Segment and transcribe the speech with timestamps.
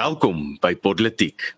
[0.00, 1.52] Welkom by Politiek.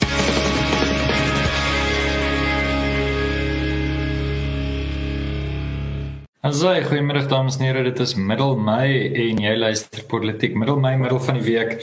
[6.43, 7.83] Asai, goeiemôre dames en here.
[7.87, 11.77] Dit is middel Mei en jy luister Politiek middel Mei, middel van die week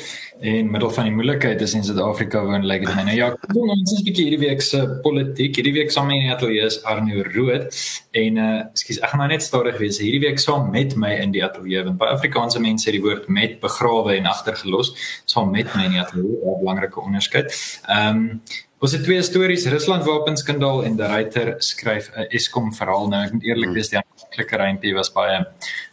[0.43, 3.05] en middel van die moeilikheid is in Suid-Afrika woon lyk dit my.
[3.07, 5.55] Nou ja, kom ons is 'n bietjie hierdie week se politiek.
[5.55, 7.71] Hierdie week saam in die ateljee is Arno Rood
[8.11, 10.03] en uh ekskuus, ek gaan nou net stadig wees.
[10.03, 13.29] Hierdie week saam met my in die ateljee want baie Afrikaanse mense het die woord
[13.29, 14.91] met begrawe en agtergelos.
[15.23, 17.55] Saam met my in die ateljee, 'n belangrike onderskeid.
[17.87, 18.41] Ehm um,
[18.79, 23.09] Ons het twee stories, Rusland wapenskandaal en die ryter skryf 'n Eskom verhaal.
[23.11, 25.47] Nou ek moet eerlik wees, die aanvanklike rympie was baie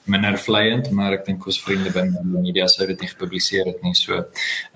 [0.04, 3.82] minder vleiend, maar ek dink ons vriende binne die media sou dit nie gepubliseer het
[3.82, 3.94] nie.
[3.94, 4.26] So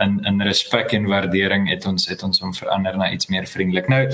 [0.00, 3.88] in in respek en waardering het ons het ons hom verander na iets meer vriendelik.
[3.88, 4.08] Nou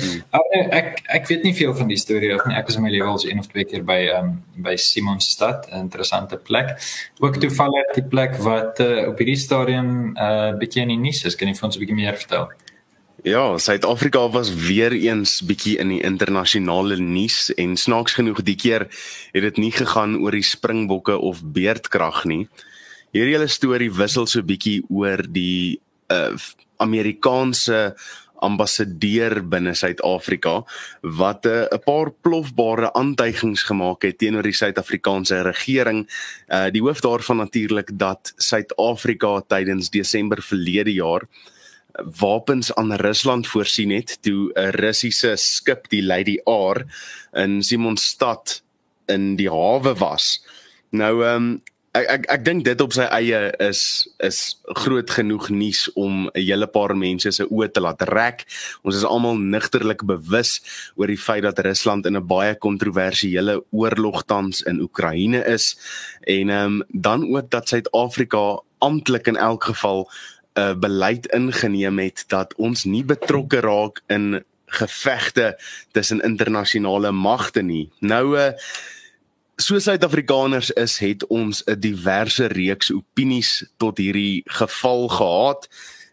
[0.52, 2.54] ek ek weet nie veel van die storie of nie.
[2.54, 5.88] Ek was in my lewe al een of twee keer by um by Simonstad, 'n
[5.88, 6.76] interessante plek.
[7.20, 11.34] Ook toevallig die plek wat uh, op hierdie stadium uh bietjie in die nuus is.
[11.34, 12.52] Kan jy vir ons 'n bietjie meer vertel?
[13.26, 18.84] Ja, Suid-Afrika was weer eens bietjie in die internasionale nuus en snaaks genoeg die keer
[19.34, 22.44] het dit nie gegaan oor die springbokke of beerdkrag nie.
[23.10, 26.38] Hierdie hele storie wissel so bietjie oor die uh
[26.78, 27.96] Amerikaanse
[28.46, 30.62] ambassadeur binne Suid-Afrika
[31.02, 36.06] wat 'n uh, paar plofbare aantuigings gemaak het teenoor die Suid-Afrikaanse regering.
[36.46, 41.26] Uh die hoof daarvan natuurlik dat Suid-Afrika tydens Desember verlede jaar
[42.04, 46.84] wapens aan Rusland voorsien het toe 'n Russiese skip die Lady R
[47.32, 48.62] in Simonstad
[49.06, 50.44] in die hawe was.
[50.90, 51.62] Nou ehm um,
[51.96, 53.80] ek ek ek dink dit op sy eie is
[54.24, 54.40] is
[54.82, 58.44] groot genoeg nuus om 'n hele paar mense se oë te laat rek.
[58.82, 60.60] Ons is almal nigterlik bewus
[60.96, 65.76] oor die feit dat Rusland in 'n baie kontroversiële oorlog tans in Oekraïne is
[66.26, 70.10] en ehm um, dan ook dat Suid-Afrika amptelik in elk geval
[70.56, 75.58] 'n uh, beleid ingeneem het dat ons nie betrokke raak in gevegte
[75.92, 77.90] tussen internasionale magte nie.
[78.00, 78.52] Nou uh
[79.56, 85.68] so Suid-Afrikaners is het ons 'n diverse reeks opinies tot hierdie geval gehad.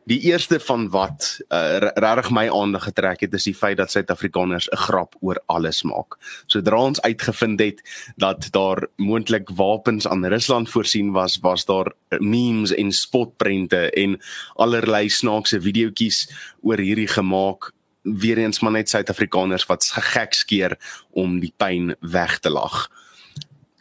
[0.05, 4.67] Die eerste van wat uh, regtig my aandag getrek het is die feit dat Suid-Afrikaners
[4.67, 6.17] 'n grap oor alles maak.
[6.45, 7.79] Sodra ons uitgevind het
[8.15, 14.19] dat daar moontlik wapens aan Rusland voorsien was, was daar memes en spotprente en
[14.55, 16.27] allerlei snaakse videoetjies
[16.61, 17.71] oor hierdie gemaak
[18.01, 20.77] weer eens maar net Suid-Afrikaners wat gek skeer
[21.11, 22.91] om die pyn weg te lag.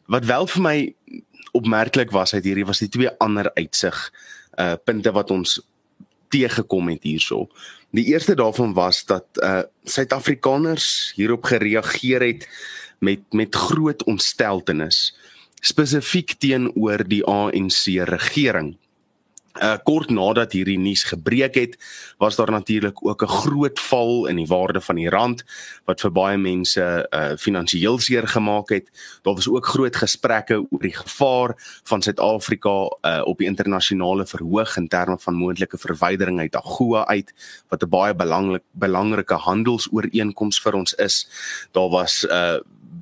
[0.06, 0.94] Wat wel vir my
[1.52, 4.12] opmerklik was uit hierdie was die twee ander uitsig
[4.58, 5.60] uh punte wat ons
[6.32, 7.46] teëgekom het hierso.
[7.92, 12.48] Die eerste daarvan was dat uh Suid-Afrikaners hierop gereageer het
[12.98, 15.12] met met groot ontsteltenis
[15.62, 18.76] spesifiek teenoor die ANC regering.
[19.60, 21.74] Uh kort nadat hierdie nuus gebreek het,
[22.18, 25.44] was daar natuurlik ook 'n groot val in die waarde van die rand
[25.84, 28.88] wat vir baie mense uh finansiëel seer gemaak het.
[29.22, 31.54] Daar was ook groot gesprekke oor die gevaar
[31.84, 37.32] van Suid-Afrika uh op die internasionale verhoog in terme van moontlike verwydering uit AGOA uit
[37.68, 41.28] wat 'n baie belangrik belangrike handelsooreenkoms vir ons is.
[41.72, 42.58] Daar was uh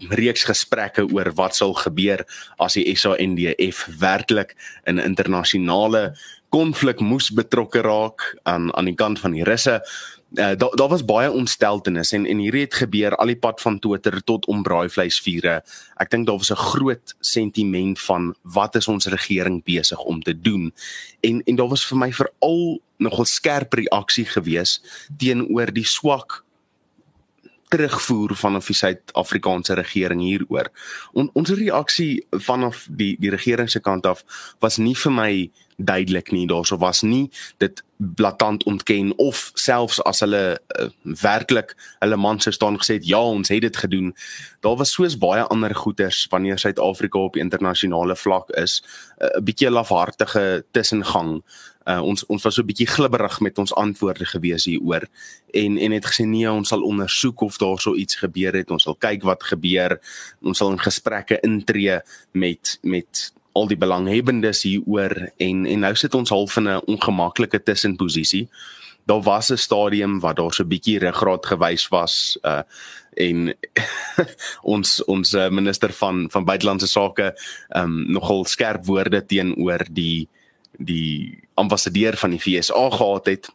[0.08, 2.24] reeks gesprekke oor wat sal gebeur
[2.58, 4.54] as die SANDF werklik
[4.88, 6.14] in internasionale
[6.50, 9.80] konflik moes betrokke raak aan aan die kant van die Russe.
[10.30, 13.78] Uh, daar daar was baie ontsteltenis en en hierdie het gebeur al die pad van
[13.78, 15.56] Twitter tot om braaivleisvure.
[15.96, 20.40] Ek dink daar was 'n groot sentiment van wat is ons regering besig om te
[20.40, 20.72] doen.
[21.20, 24.80] En en daar was vir my veral nogal skerp reaksie gewees
[25.16, 26.44] teenoor die swak
[27.70, 30.70] terugvoer vanaf die Suid-Afrikaanse regering hieroor.
[31.12, 34.24] On, ons reaksie vanaf die die regering se kant af
[34.64, 35.32] was nie vir my
[35.80, 37.30] duidelik nie daarso was nie
[37.62, 40.88] dit blaatant ontken of selfs as hulle uh,
[41.22, 44.12] werklik hulle man sou staan gesê het ja ons het dit gedoen
[44.64, 48.80] daar was soos baie ander goeters wanneer Suid-Afrika op internasionale vlak is
[49.18, 51.42] eh, 'n uh, bietjie lafhartige tussengang
[51.88, 55.08] uh, ons ons was so 'n bietjie glibberig met ons antwoorde gewees hieroor.
[55.52, 58.70] En en het gesê nee ons sal ondersoek of daar so iets gebeur het.
[58.70, 60.00] Ons sal kyk wat gebeur.
[60.42, 62.00] Ons sal in gesprekke intree
[62.32, 65.30] met met al die belanghebbendes hieroor.
[65.36, 68.48] En en nou sit ons half in 'n ongemaklike tussenposisie.
[69.06, 72.62] Daar was 'n stadium wat daar so 'n bietjie ruggraat gewys was uh
[73.16, 73.56] en
[74.74, 77.34] ons ons uh, minister van van buitelandse sake
[77.76, 80.28] um nogal skerp woorde teenoor die
[80.80, 83.50] die ambassadeur van die FSA gehad het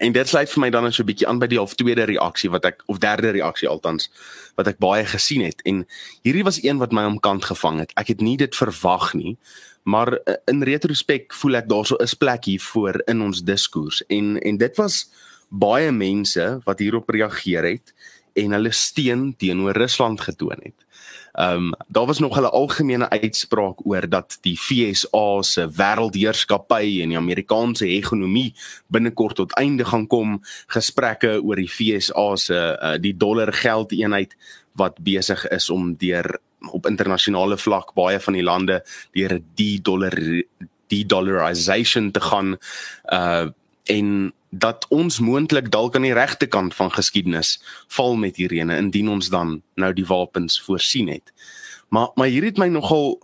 [0.00, 2.04] En dit sluit vir my dan net so 'n bietjie aan by die half tweede
[2.08, 4.08] reaksie wat ek of derde reaksie altans
[4.56, 5.86] wat ek baie gesien het en
[6.22, 7.92] hierdie was een wat my omkant gevang het.
[7.96, 9.36] Ek het nie dit verwag nie,
[9.82, 14.36] Maar uh, in retrospek voel ek daarso is plek hier voor in ons diskurs en
[14.38, 15.08] en dit was
[15.48, 17.94] baie mense wat hierop reageer het
[18.38, 20.86] en hulle steun teenoor Rusland getoon het.
[21.32, 27.08] Ehm um, daar was nog 'n algemene uitspraak oor dat die FSA se wêreldheerskappy en
[27.08, 28.54] die Amerikaanse hegemonie
[28.86, 30.42] binnekort tot einde gaan kom.
[30.66, 34.36] Gesprekke oor die FSA se uh, die dollar geldeenheid
[34.72, 36.38] wat besig is om deur
[36.70, 40.14] op internasionale vlak baie van die lande deur die dollar
[40.86, 42.56] die dollarization te gaan
[43.12, 43.46] uh
[43.84, 47.56] en dat ons moontlik dalk aan die regte kant van geskiedenis
[47.88, 51.32] val met hierene indien ons dan nou die wapens voorsien het.
[51.88, 53.18] Maar maar hier het my nogal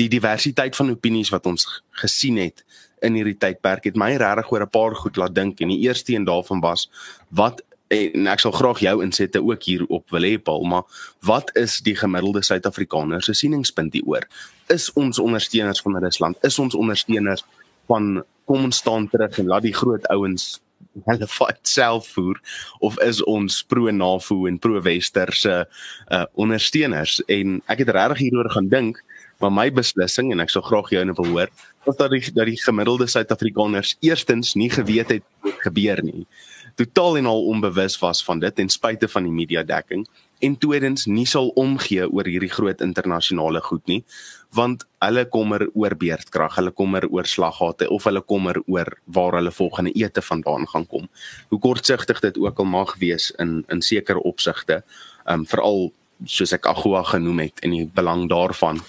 [0.00, 2.64] die diversiteit van opinies wat ons gesien het
[3.04, 5.60] in hierdie tydperk het my regtig oor 'n paar goed laat dink.
[5.60, 6.90] En die eerste een daarvan was
[7.28, 7.62] wat
[7.92, 10.82] en ek sal graag jou insette ook hier op wil hê Paul maar
[11.20, 14.28] wat is die gemiddelde Suid-Afrikaner se sieningspunt hieroor?
[14.66, 16.36] Is ons ondersteuners van Rusland?
[16.40, 17.44] Is ons ondersteuners
[17.86, 20.60] van kom ons staan terug en laat die groot ouens
[21.08, 22.36] hulle fight self voer
[22.84, 27.22] of is ons pro NAVO en pro westerse uh, ondersteuners?
[27.32, 29.00] En ek het regtig hieroor gaan dink
[29.42, 31.52] maar my beslissing en ek sou graag jou nou wil hoor
[31.86, 36.26] was dat die dat die gemiddelde Suid-Afrikaners eerstens nie geweet het wat gebeur nie.
[36.78, 40.04] Totaal en al onbewus was van dit ten spyte van die media dekking
[40.42, 44.02] en tweedens nie sal omgee oor hierdie groot internasionale goed nie
[44.52, 49.50] want hulle kommer oor beerdkrag, hulle kommer oor slaggate of hulle kommer oor waar hulle
[49.50, 51.08] volgende ete vandaan gaan kom.
[51.48, 54.82] Hoe kortsigtig dit ook al mag wees in in sekere opsigte,
[55.24, 55.92] um veral
[56.24, 58.82] soos ek Agua genoem het en die belang daarvan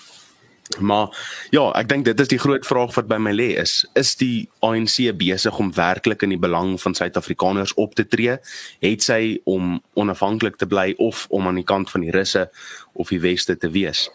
[0.80, 1.12] Maar
[1.52, 4.48] ja, ek dink dit is die groot vraag wat by my lê is, is die
[4.66, 8.38] ANC besig om werklik in die belang van Suid-Afrikaners op te tree?
[8.84, 12.48] Het sy om onafhanklik te bly of om aan die kant van die Russe
[12.94, 14.08] of die Weste te wees?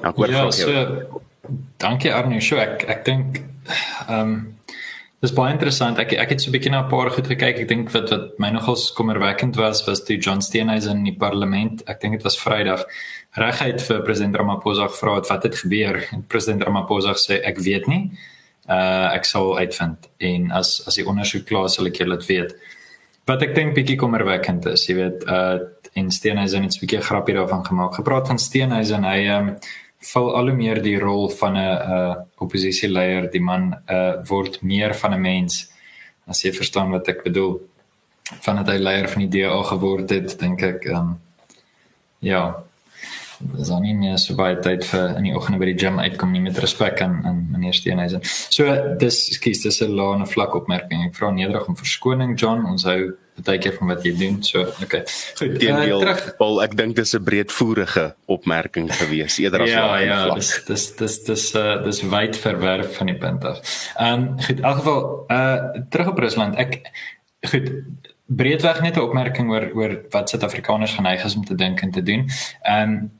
[0.00, 0.86] Nou, ek hoor ja, so,
[1.82, 3.42] dankie Arnie, so ek ek dink
[4.06, 4.36] ehm um,
[5.24, 5.96] Dis baie interessant.
[5.98, 7.58] Ek ek het so 'n bietjie na 'n paar goed gekyk.
[7.58, 11.82] Ek dink wat wat my nogals kommerwekkend was was toe John Steenhuisen in die parlement,
[11.88, 12.84] ek dink dit was Vrydag,
[13.36, 17.86] reguit vir president Ramaphosa gevra het wat het gebeur en president Ramaphosa sê ek weet
[17.92, 18.10] nie.
[18.66, 22.28] Uh ek sal uitvind en as as die ondersoek klaar is sal ek julle dit
[22.32, 22.56] weet.
[23.26, 25.58] Wat ek dink bietjie kommerwekkend is, jy weet, uh
[25.96, 27.94] en Steenhuisen het 'n bietjie grappie daarvan gemaak.
[27.94, 29.56] Gepraat van Steenhuisen, hy ehm um,
[30.12, 34.94] val al hoe meer die rol van 'n uh, oppositieleier, die man uh, word meer
[34.94, 35.70] van 'n mens.
[36.26, 37.60] As jy verstaan wat ek bedoel,
[38.40, 41.18] van hy leier van die DA geword het, dink ek um,
[42.18, 42.65] ja,
[43.40, 46.32] dis dan nie meer so baie tyd vir in die oggende by die gym uitkom
[46.32, 48.24] nie met respek aan aan meneer Steenhuisen.
[48.24, 51.06] So dis skies dis 'n lae vlak opmerking.
[51.06, 54.38] Ek vra nederig om verskoning John, ons hou baie keer van wat jy doen.
[54.42, 55.02] So okay.
[55.38, 60.24] Goed, teenoor uh, Paul, ek dink dis 'n breedvoerige opmerking gewees eerder as Ja, ja,
[60.24, 60.36] vlak.
[60.36, 63.60] dis dis dis dis uh, dis wyd verwerf van die punt af.
[63.98, 65.58] Ehm um, goed, in elk geval uh
[65.90, 66.56] terug op Rusland.
[66.56, 66.80] Ek
[67.40, 67.70] goed
[68.26, 72.02] breedweg net 'n opmerking oor oor wat Suid-Afrikaners geneig is om te dink en te
[72.02, 72.28] doen.
[72.62, 73.10] Ehm um,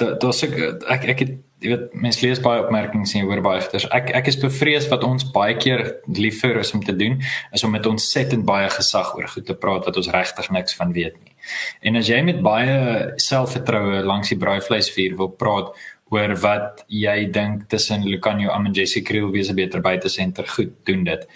[0.00, 0.56] daar's ek
[0.88, 3.86] ek ek het jy weet mense lees baie opmerkings en hoor baie goeders.
[3.92, 5.84] Ek ek is bevrees wat ons baie keer
[6.16, 7.18] liever is om te doen
[7.52, 10.50] is om met ons set en baie gesag oor goed te praat wat ons regtig
[10.56, 11.34] niks van weet nie.
[11.84, 12.76] En as jy met baie
[13.20, 15.74] selfvertroue langs die braaivleisvuur wil praat
[16.10, 20.48] oor wat jy dink tussen Lucanio Am en Jesse Kriel wie se beter buite senter
[20.48, 21.28] goed doen dit.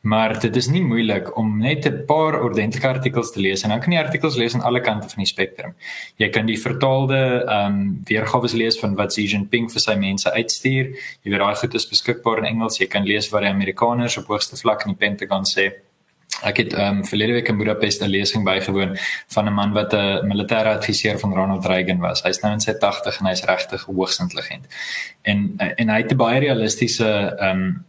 [0.00, 3.80] Maar dit is nie moeilik om net 'n paar ordentlike artikels te lees en dan
[3.80, 5.74] kan jy artikels lees aan alle kante van die spektrum.
[6.16, 10.32] Jy kan die vertaalde ehm um, weergawe lees van wat Xi Jinping vir sy mense
[10.32, 10.84] uitstuur.
[11.22, 12.78] Jy weet daai goed is beskikbaar in Engels.
[12.78, 15.70] Jy kan lees wat die Amerikaners op hoogste vlak in die Pentagon sê.
[16.42, 18.96] Ek het ehm um, verlede week in Budapest 'n lesing bygewoon
[19.28, 22.22] van 'n man wat 'n militêre adviseur van Ronald Reagan was.
[22.22, 24.64] Hy's nou in sy 80 en hy's regtig hoogs intelligent.
[25.22, 27.84] En en hy het 'n baie realistiese ehm um,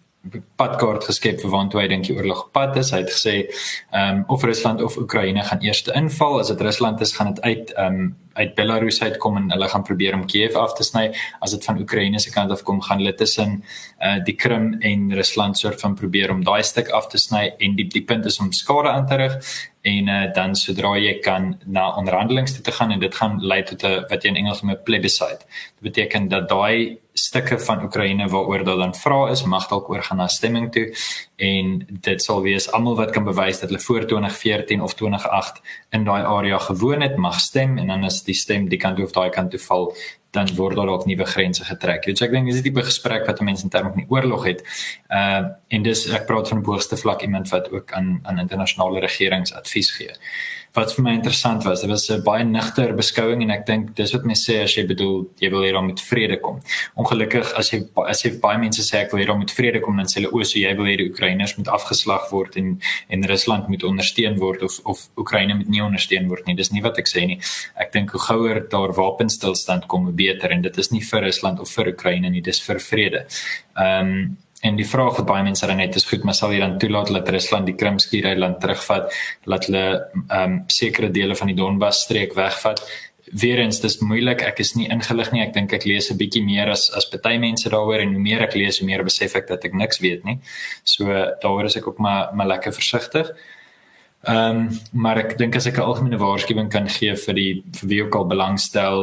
[0.55, 2.91] padkaart geskep vir waantoe hy dink die oorlog pad is.
[2.93, 6.39] Hy het gesê ehm um, of Rusland of Oekraïne gaan eers inval.
[6.39, 9.83] As dit Rusland is, gaan dit uit ehm um, uit Belarus uitkom en hulle gaan
[9.83, 11.09] probeer om Kiev af te sny.
[11.43, 13.63] As dit van Oekraïne se kant af kom, gaan hulle tussen
[13.99, 17.75] uh die Krim en Rusland soort van probeer om daai stuk af te sny en
[17.75, 19.35] die die punt is om skade aan te rig
[19.81, 23.63] en uh, dan sodra jy kan na onderhandelinge toe te gaan en dit gaan lei
[23.63, 25.45] tot 'n wat jy in Engels noem 'n plebiscite.
[25.75, 30.17] Dit beteken dat daai stukke van Oekraïne waaroor daar dan vra is mag dalk oorgaan
[30.17, 30.87] na stemming toe
[31.35, 31.73] en
[32.07, 35.61] dit sal wees almal wat kan bewys dat hulle voor 2014 of 2008
[35.97, 39.13] in daai area gewoon het mag stem en dan is die stem die kant of
[39.17, 39.93] daai kant toe val
[40.31, 42.07] dan word daar dalk nuwe grense getrek.
[42.15, 44.63] So ek dink dis 'n tipe gesprek wat mense in terme van die oorlog het.
[45.09, 48.99] Uh en dis ek praat van 'n hoogste vlak iemand wat ook aan aan internasionale
[48.99, 50.13] regerings advies gee.
[50.73, 54.13] Wat vir my interessant was, dit was 'n baie nigter beskouing en ek dink dis
[54.13, 56.61] wat mense sê as jy bedoel jy wil hê daar moet vrede kom.
[56.95, 59.97] Ongelukkig as jy as jy baie mense sê ek wil hê daar moet vrede kom
[59.97, 63.27] dan sê hulle o, so jy wil hê die Oekraïners moet afgeslag word en en
[63.27, 66.55] Rusland moet ondersteun word of of Oekraïne moet nie ondersteun word nie.
[66.55, 67.39] Dis nie wat ek sê nie.
[67.75, 71.59] Ek dink hoe gouer daar wapenstilstand kom, hoe beter en dit is nie vir Rusland
[71.59, 73.25] of vir Oekraïne nie, dis vir vrede.
[73.75, 76.59] Ehm um, En die vraag wat baie mense dan het is goed, maar sal jy
[76.61, 79.13] dan toelaat dat Rusland die Krimskiereiland terugvat,
[79.49, 79.85] laat hulle
[80.27, 82.83] ehm um, sekere dele van die Donbas streek wegvat?
[83.41, 84.43] Weerens dis moeilik.
[84.45, 85.41] Ek is nie ingelig nie.
[85.41, 88.43] Ek dink ek lees 'n bietjie meer as as baie mense daaroor en hoe meer
[88.43, 90.37] ek lees, hoe meer besef ek dat ek niks weet nie.
[90.83, 91.05] So
[91.41, 93.33] daaroor is ek ook maar maar lekker versigtig.
[94.21, 97.87] Ehm um, maar ek dink as ek 'n algemene waarskuwing kan gee vir die vir
[97.89, 98.99] wie ook al belangstel,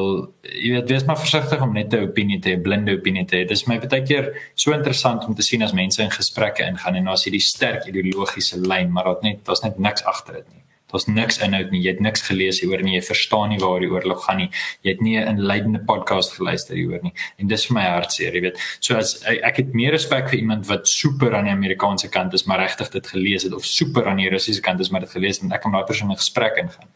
[0.47, 3.43] jy weet wees maar versigtig om net 'n opinie te hê, blinde opinie te hê.
[3.43, 6.95] Dit is my baie keer so interessant om te sien as mense in gesprekke ingaan
[6.95, 10.63] en daar's hierdie sterk ideologiese lyn, maar daar't net daar's net niks agter dit nie.
[10.89, 11.83] Daar's niks inhoud nie.
[11.85, 12.95] Jy het niks gelees hieroor nie.
[12.97, 14.49] Jy verstaan nie waar die oorlog gaan nie.
[14.87, 17.13] Jy het nie 'n leidende podcast geluister hieroor nie.
[17.39, 18.59] En dis vir my hartseer, jy weet.
[18.81, 22.47] So as ek, het meer respek vir iemand wat super aan die Amerikaanse kant is,
[22.47, 25.37] maar regtig dit gelees het of super aan die Russiese kant is, maar dit gelees
[25.37, 26.89] het en ek kan daai persoon in gesprek ingaan.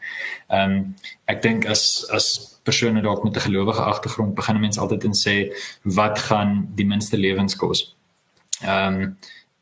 [0.49, 0.95] Ehm um,
[1.27, 5.53] ek dink as as persone dalk met 'n gelowige agtergrond begin mense altyd en sê
[5.83, 7.95] wat gaan die minste lewens kos.
[8.63, 9.17] Ehm um,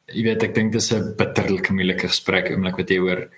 [0.06, 3.30] jy weet ek dink dis 'n bitterlike moeilike gesprek oomblik wat jy hoor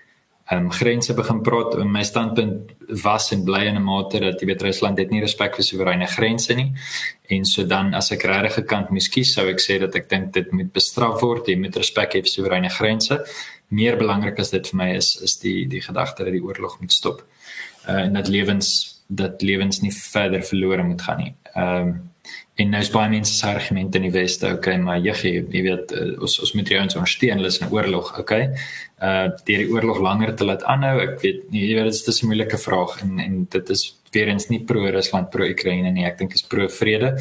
[0.51, 1.77] um, grense begin praat.
[1.85, 2.71] My standpunt
[3.03, 6.07] was en bly in 'n mate dat jy weet Rusland het nie respek vir soewereine
[6.07, 6.73] grense nie.
[7.29, 10.33] En so dan as ek regtig gekant moes kies sou ek sê dat ek dink
[10.33, 11.47] dit moet bestraf word.
[11.47, 13.25] Jy moet respek hê vir soewereine grense.
[13.69, 16.91] Meer belangrik as dit vir my is is die die gedagte dat die oorlog moet
[16.91, 17.23] stop
[17.87, 21.35] uh, en dat lewens dat lewens nie verder verlore moet gaan nie.
[21.55, 22.12] Ehm um,
[22.61, 25.91] en nou is baie mense se argumente in die weste okay maar jy jy weet
[25.91, 28.49] uh, ons ons moet jou ons ondersteun hulle is in oorlog okay
[29.03, 30.95] uh deur die oorlog langer te laat aanhou.
[31.03, 34.27] Ek weet nie, jy weet dit is 'n moeilike vraag en en dit is weer
[34.27, 36.05] eens nie pro Rusland pro Oekraïne nie.
[36.05, 37.17] Ek dink is pro vrede.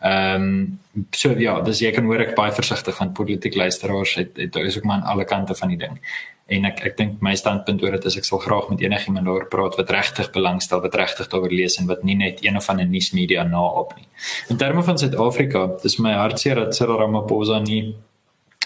[0.00, 0.46] Ehm
[0.94, 4.14] um, so ja, dis jy kan hoor ek baie versigtig van politiek luisteraars.
[4.14, 5.98] Het is ook maar aan alle kante van die ding.
[6.46, 9.48] En ek ek dink my standpunt oor dit is ek sal graag met enigiemand daaroor
[9.50, 12.86] praat wat regtig belangstel, wat regtig daaroor lees en wat nie net een of ander
[12.86, 14.06] nuusmedia naop nie.
[14.54, 17.96] In terme van Suid-Afrika, dis my hartseer dat Cyril Ramaphosa nie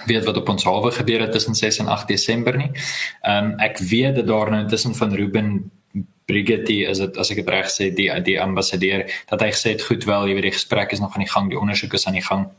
[0.06, 2.70] weet wat op ons hawe gebeur het tussen 6 en 8 Desember nie.
[3.22, 5.70] Ehm um, ek weet dat daar nou tussen van Ruben
[6.28, 9.82] Brigitte as dit as ek dit reg sê die die ambassadeur dat hy gesê het
[9.88, 12.18] goed wel jy weet die gesprek is nog aan die gang, die ondersoek is aan
[12.20, 12.50] die gang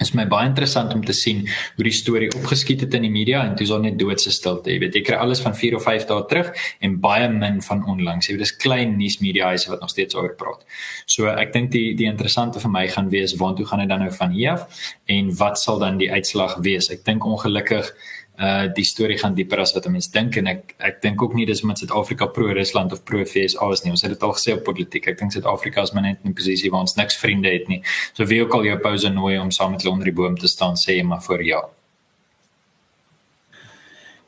[0.00, 1.44] is my baie interessant om te sien
[1.76, 4.70] hoe die storie opgeskiet het in die media en toe is daar net doodse stilte.
[4.72, 6.52] Jy weet, jy kry alles van 4 of 5 dae terug
[6.84, 8.28] en baie min van onlangs.
[8.28, 10.64] Jy weet, dis klein nuusmedia huise wat nog steeds oor praat.
[11.06, 14.12] So ek dink die die interessante vir my gaan wees waantoe gaan dit dan nou
[14.14, 16.90] van hier af en wat sal dan die uitslag wees?
[16.94, 17.90] Ek dink ongelukkig
[18.38, 21.46] uh die storie gaan dieper as wat mense dink en ek ek dink ook nie
[21.46, 23.90] dis omdat Suid-Afrika pro Rusland of pro FSA is nie.
[23.90, 25.08] Ons het dit al gesê op politiek.
[25.10, 27.82] Ek dink Suid-Afrika is maar net in 'n posisie waar ons niks vriende het nie.
[28.14, 30.48] So wie ook al jou pouse nooi om saam met hulle onder die boom te
[30.48, 31.62] staan, sê jy maar vir ja.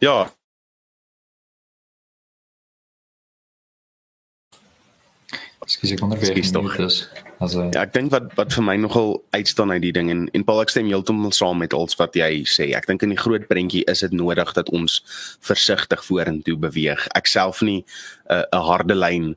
[0.00, 0.39] Ja.
[5.70, 6.96] Ekskuus ek onderweeg nie dis.
[7.38, 10.44] Also ja, ek dink wat wat vir my nogal uitstaan uit die ding en en
[10.48, 12.72] Paul ek stem heeltemal saam met alles wat jy sê.
[12.74, 14.98] Ek dink in die groot prentjie is dit nodig dat ons
[15.46, 17.06] versigtig vorentoe beweeg.
[17.14, 19.36] Ek self nie 'n uh, 'n harde lyn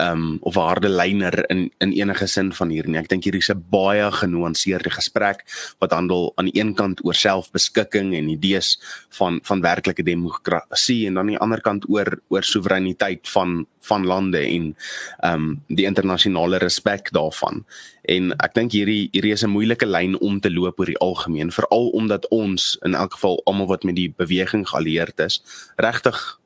[0.00, 2.98] um of 'n harde lyner in in enige sin van hier nie.
[2.98, 5.44] Ek dink hier is 'n baie genuanceerde gesprek
[5.78, 8.78] wat handel aan die een kant oor selfbeskikking en idees
[9.10, 14.06] van van werklike demokrasie en dan aan die ander kant oor oor soewereiniteit van van
[14.06, 14.76] lande en
[15.24, 17.64] um die internasionale respek daarvan.
[18.02, 21.50] En ek dink hierdie hierdie is 'n moeilike lyn om te loop oor die algemeen,
[21.52, 25.42] veral omdat ons in elk geval almal wat met die beweging geallieerd is,
[25.76, 26.38] regtig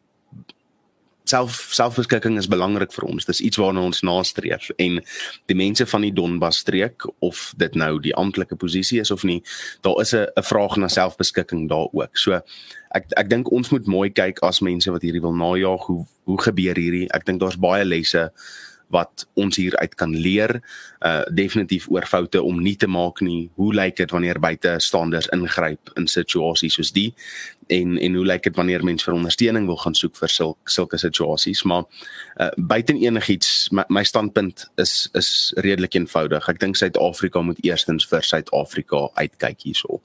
[1.25, 3.27] self selfbeskikking is belangrik vir ons.
[3.29, 5.01] Dis iets waarna ons nastreef en
[5.51, 9.43] die mense van die Donbas streek of dit nou die amptelike posisie is of nie,
[9.83, 12.17] daar is 'n 'n vraag na selfbeskikking daar ook.
[12.17, 12.41] So
[12.95, 16.39] ek ek dink ons moet mooi kyk as mense wat hierdie wil najaag hoe hoe
[16.39, 17.09] gebeur hierdie?
[17.11, 18.31] Ek dink daar's baie lesse
[18.93, 20.61] wat ons hier uit kan leer
[21.01, 23.51] uh definitief oor foute om nie te maak nie.
[23.59, 27.11] Hoe lyk dit wanneer buitestanders ingryp in situasies soos die
[27.73, 31.01] en en hoe lyk dit wanneer mense vir ondersteuning wil gaan soek vir sul, sulke
[31.01, 31.65] situasies?
[31.69, 31.85] Maar
[32.41, 36.49] uh buiten enigiets my, my standpunt is is redelik eenvoudig.
[36.49, 40.03] Ek dink Suid-Afrika moet eerstens vir Suid-Afrika uitkyk hierso.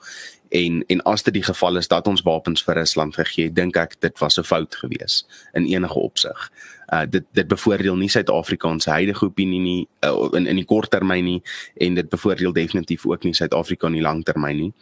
[0.50, 3.78] En en as dit die geval is dat ons wapens vir Rusland gegee het, dink
[3.78, 6.52] ek dit was 'n fout geweest in enige opsig
[6.94, 11.24] uh dit dit bevoordeel nie Suid-Afrikaanse huidige opinie nie uh, in in die kort termyn
[11.24, 11.42] nie
[11.76, 14.74] en dit bevoordeel definitief ook nie Suid-Afrika in die lang termyn nie.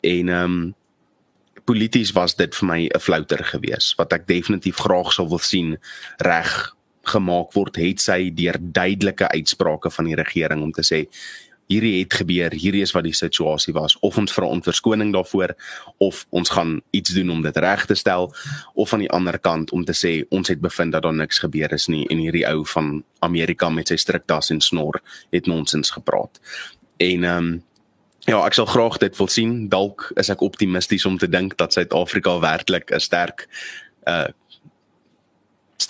[0.00, 0.74] En ehm um,
[1.64, 5.78] polities was dit vir my 'n flouter gewees wat ek definitief graag sou wil sien
[6.18, 11.08] reg gemaak word het sy deur duidelike uitsprake van die regering om te sê
[11.70, 15.54] hierdie het gebeur, hierdie is wat die situasie was of ons vra om verskoning daarvoor
[16.02, 18.30] of ons gaan iets doen om dit reg te stel
[18.74, 21.72] of aan die ander kant om te sê ons het bevind dat daar niks gebeur
[21.76, 25.00] is nie en hierdie ou van Amerika met sy striktas en snor
[25.30, 26.40] het nonsens gepraat.
[26.98, 27.58] En ehm um,
[28.28, 29.54] ja, ek sal graag dit wil sien.
[29.72, 33.48] Dalk is ek optimisties om te dink dat Suid-Afrika werklik 'n sterk
[34.06, 34.28] uh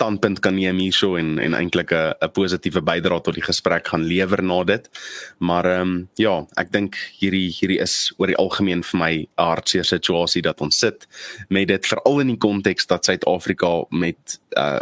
[0.01, 4.05] standpunt kan neem hierso en en eintlik 'n 'n positiewe bydrae tot die gesprek gaan
[4.05, 4.89] lewer na dit.
[5.39, 9.29] Maar ehm um, ja, ek dink hierdie hierdie is oor die algemeen vir my 'n
[9.37, 11.07] hartseer situasie dat ons sit
[11.49, 14.81] met dit veral in die konteks dat Suid-Afrika met uh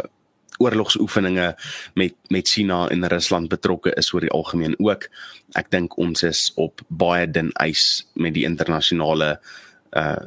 [0.59, 1.55] oorlogsoefeninge
[1.95, 5.09] met met China en Rusland betrokke is oor die algemeen ook.
[5.55, 9.39] Ek dink ons is op baie dun ys met die internasionale
[9.95, 10.25] uh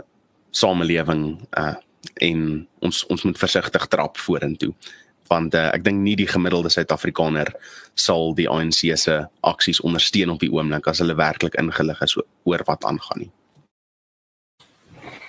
[0.51, 1.77] samelewing uh
[2.21, 4.75] en ons ons moet versigtig trap vorentoe
[5.33, 7.53] want uh, ek dink nie die gemiddelde Suid-Afrikaner
[7.95, 9.19] sal die ANC se
[9.49, 13.33] aksies ondersteun op die oomblik as hulle werklik ingelig is oor wat aangaan nie.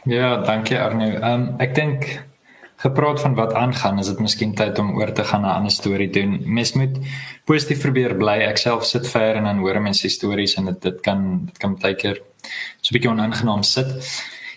[0.09, 1.07] Ja, dankie Arno.
[1.13, 2.07] Ehm um, ek dink
[2.83, 5.71] gepraat van wat aangaan, is dit miskien tyd om oor te gaan na 'n ander
[5.71, 6.41] storie doen.
[6.43, 6.97] Mens moet
[7.45, 8.37] positief probeer bly.
[8.43, 11.75] Ek self sit ver en dan hoor mense stories en dit dit kan dit kan
[11.75, 12.19] baie keer
[12.81, 13.87] so 'n bietjie onaangenaam sit.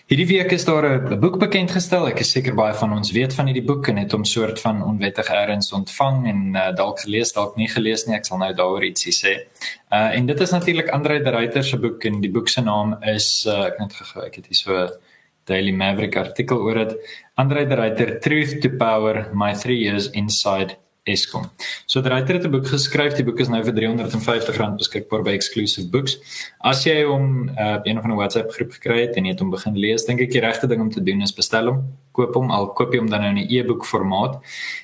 [0.07, 2.07] Hierdie week is daar 'n boek bekend gestel.
[2.07, 4.81] Ek is seker baie van ons weet van hierdie boek en het hom soort van
[4.81, 8.15] onwettig eers ontvang en uh, dalk gelees, dalk nie gelees nie.
[8.15, 9.33] Ek sal nou daaroor ietsie sê.
[9.91, 12.95] Uh en dit is natuurlik Andre de Ruyter se boek en die boek se naam
[13.03, 14.87] is uh, ek net gegee, ek het hier so
[15.45, 16.95] Daily Maverick artikel oor dit.
[17.35, 21.49] Andre de Ruyter Truth to Power: My 3 Years Inside Eskom.
[21.85, 23.15] So die ryter het 'n boek geskryf.
[23.15, 26.17] Die boek is nou vir R350 beskikbaar by Exclusive Books.
[26.59, 29.39] As jy hom uh, op een van 'n WhatsApp groep gekry het en jy het
[29.39, 32.33] hom begin lees, dink ek die regte ding om te doen is bestel hom, koop
[32.33, 34.39] hom, al koop jy hom dan nou in 'n e-boek formaat.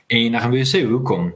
[0.08, 1.34] En dan gaan jy sê hoekom.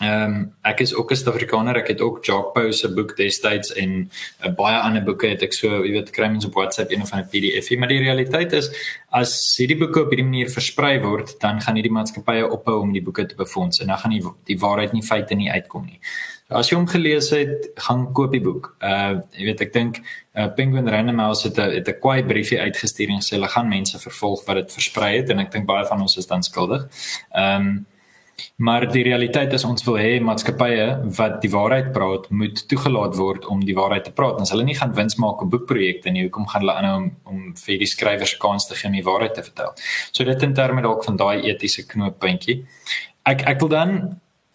[0.00, 1.76] Ehm um, ek is ook 'n Suid-Afrikaner.
[1.76, 4.10] Ek het ook Jock Pau se boek destyds en
[4.44, 7.12] uh, baie ander boeke het ek so, jy weet, kry mens op WhatsApp een of
[7.12, 7.68] ander PDF.
[7.76, 8.70] Maar die realiteit is
[9.10, 13.02] as hierdie boeke op hierdie manier versprei word, dan gaan hierdie maatskappye ophou om die
[13.02, 16.00] boeke te befonds en dan gaan die die waarheid nie feite nie uitkom nie.
[16.48, 18.72] So as jy hom gelees het, gaan koop die boek.
[18.80, 22.60] Uh jy weet ek dink uh, Penguin Random House het 'n het 'n kwai briefie
[22.60, 25.84] uitgestuur en sê hulle gaan mense vervolg wat dit versprei het en ek dink baie
[25.84, 26.88] van ons is dan skuldig.
[27.36, 27.86] Ehm um,
[28.56, 30.86] Maar die realiteit is ons wil hê maatskappye
[31.18, 34.40] wat die waarheid praat, moet toegelaat word om die waarheid te praat.
[34.40, 37.44] As hulle nie gaan wins maak op boekprojekte nie, hoekom gaan hulle aanhou om om
[37.56, 39.72] vir die skrywers kans te gee om die waarheid te vertel?
[40.12, 42.60] So dit in terme dalk van daai etiese knooppuntjie.
[43.28, 43.96] Ek ek wil dan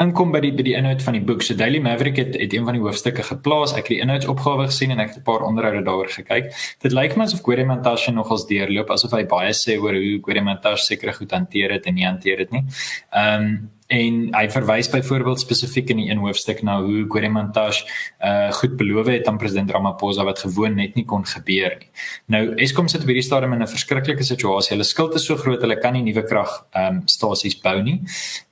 [0.03, 1.43] inkom by die by die inhoud van die boek.
[1.45, 3.73] So Daily Maverick het het een van die hoofstukke geplaas.
[3.73, 6.51] Ek het die inhoudsopgawe gesien en ek het 'n paar onderhoude daaroor gekyk.
[6.81, 11.13] Dit lyk my asof Guremantashe nogals deurloop asof hy baie sê oor hoe Guremantashe sekere
[11.13, 12.63] goed hanteer het en nie hanteer dit nie.
[13.11, 17.85] Ehm um, en hy verwys byvoorbeeld spesifiek in die een hoofstuk na hoe Guremantashe
[18.25, 21.89] uh goed beloof het aan president Ramaphosa wat gewoon net nie kon gebeur nie.
[22.25, 24.73] Nou Eskom sit op hierdie stadium in 'n verskriklike situasie.
[24.73, 28.01] Hulle skuld is so groot, hulle kan nie nuwe krag ehm um, stasies bou nie.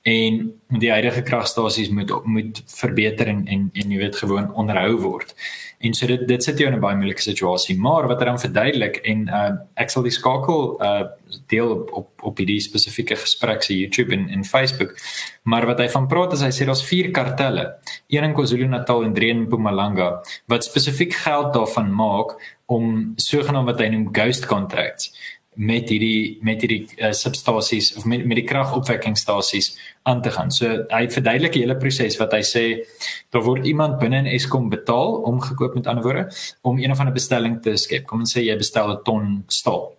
[0.02, 5.34] En die huidige kragstasies moet moet verbeter en en en jy weet gewoon onderhou word.
[5.84, 8.40] En so dit dit sit jou in 'n baie moeilike situasie, maar wat hy dan
[8.40, 11.04] verduidelik en uh ek sal die skakel uh
[11.46, 14.96] deel op op op hierdie spesifieke gesprek se YouTube en en Facebook.
[15.42, 17.74] Maar wat hy van praat is hy sê daar's vier kartelle,
[18.08, 23.80] een in KwaZulu-Natal en drie in Mpumalanga wat spesifiek geld daarvan maak om sogenaamd wat
[23.80, 25.12] hy noem ghost contracts
[25.56, 30.50] met hierdie met hierdie uh, substasies of met met die kragopwekkingstasies aan te gaan.
[30.50, 32.64] So hy verduidelik die hele proses wat hy sê
[33.34, 36.28] daar word iemand binne in Eskom betaal om gekoop met ander woorde
[36.62, 38.06] om een of ander bestelling te skep.
[38.06, 39.92] Kom ons sê jy bestel 'n ton staal.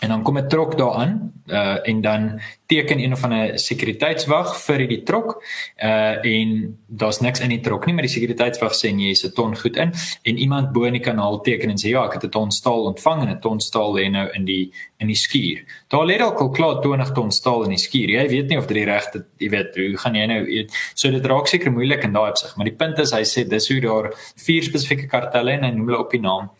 [0.00, 4.86] En dan kom 'n trok daaraan uh en dan teken een of ander sekuriteitswag vir
[4.88, 5.44] die trok
[5.82, 9.32] uh en daar's niks in die trok nie maar die sekuriteitswag sê jy is 'n
[9.32, 12.24] ton goed in en iemand bo in die kanaal teken en sê ja ek het
[12.24, 15.64] 'n ton staal ontvang en 'n ton staal lê nou in die in die skuur.
[15.88, 18.08] Daar lê dalk al klaar 20 ton staal in die skuur.
[18.08, 20.72] Jy weet nie of dit die regte jy weet hoe gaan jy nou weet.
[20.94, 23.68] So dit raak seker moeilik in daai opsig maar die punt is hy sê dis
[23.68, 26.50] hoe daar vier spesifieke kartelle en hy noem hulle op die naam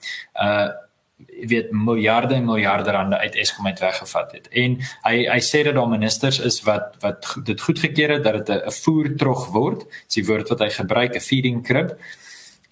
[0.40, 0.68] uh
[1.46, 4.48] weet miljarde en miljarde rande uit Eskom uit weggevat het.
[4.48, 8.64] En hy hy sê dat daar ministers is wat wat dit goedgekeur het dat dit
[8.64, 9.84] 'n voertrog word.
[10.06, 11.96] Dis die woord wat hy gebruik, 'n feeding crib.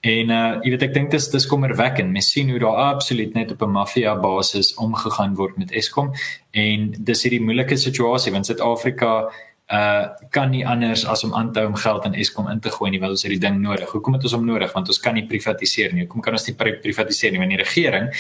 [0.07, 2.13] En uh jy weet ek dink dis dis kommerwekkend.
[2.13, 6.13] Mens sien hoe daar absoluut net op 'n maffia basis omgegaan word met Eskom
[6.51, 9.31] en dis hierdie moeilike situasie want Suid-Afrika
[9.67, 12.71] uh kan nie anders as om aan te hou om geld in Eskom in te
[12.71, 13.91] gooi nie want ons het die ding nodig.
[13.91, 14.73] Hoekom het ons hom nodig?
[14.73, 16.05] Want ons kan nie privatiseer nie.
[16.05, 17.39] Hoekom kan ons nie privatiseer nie?
[17.39, 18.13] Want die regering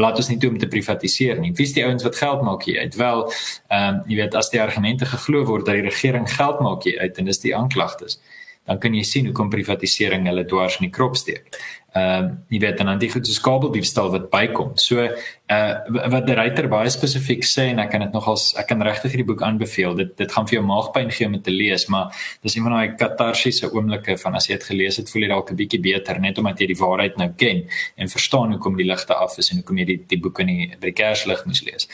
[0.00, 1.52] laat ons nie toe om te privatiseer nie.
[1.56, 2.98] Wie is die ouens wat geld maak hier uit?
[3.00, 3.24] Wel,
[3.68, 7.00] ehm um, jy weet as die argumente geglo word dat die regering geld maak hier
[7.00, 8.20] uit en dis die aanklagtes,
[8.68, 11.48] dan kan jy sien hoe kom privatisering hulle dwars in die krop steek
[11.90, 14.76] ehm uh, jy weet dan aan die goed so kabeldiefstal wat bykom.
[14.78, 15.72] So uh
[16.14, 19.26] wat die ryter baie spesifiek sê en ek kan dit nogals ek kan regtig hierdie
[19.26, 19.96] boek aanbeveel.
[19.98, 22.14] Dit dit gaan vir jou maagpyn gee om dit te lees, maar
[22.46, 25.50] dis een van daai katarsiese oomblikke van as jy dit gelees het, voel jy dalk
[25.50, 29.14] 'n bietjie beter net omdat jy die waarheid nou ken en verstaan hoekom die ligte
[29.14, 31.88] af is en hoekom jy die die boek in die by die kerslig moes lees.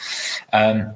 [0.53, 0.87] Ehm um,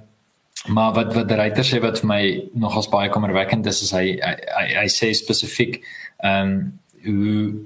[0.69, 4.21] maar wat wat die ryter sê wat vir my nogals baie kommerwekkend is is hy
[4.21, 5.81] hy, hy, hy sê spesifiek
[6.21, 7.65] ehm um, hoe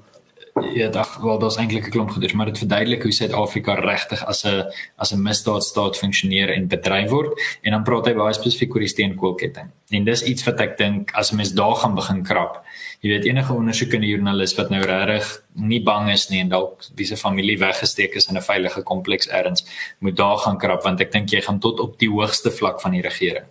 [0.55, 4.45] Ja, dag, wel daar's eintlik 'n klomp goeders, maar dit verduidelik hoe Suid-Afrika regtig as
[4.45, 4.62] 'n
[4.97, 8.88] as 'n misdaadstaat funksioneer en bedryf word en dan praat hy baie spesifiek oor die
[8.88, 9.71] steenkoolketting.
[9.88, 12.64] En dis iets wat ek dink as 'n mens daar gaan begin krap.
[13.01, 17.07] Jy weet enige ondersoekende joernalis wat nou regtig nie bang is nie en dalk wie
[17.07, 19.67] se familie weggesteek is in 'n veilige kompleks ergens,
[19.99, 22.90] moet daar gaan krap want ek dink jy gaan tot op die hoogste vlak van
[22.90, 23.45] die regering.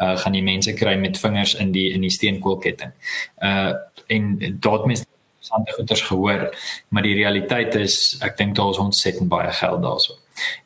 [0.00, 2.92] Uh gaan die mense kry met vingers in die in die steenkoolketting.
[3.42, 3.72] Uh
[4.06, 5.04] en daad mense
[5.44, 6.56] interessante goeders gehoor,
[6.88, 10.16] maar die realiteit is ek dink daar is ontsettend baie geld daarso.